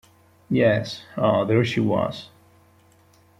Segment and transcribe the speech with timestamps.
[0.49, 2.31] Yes; ah, there she was!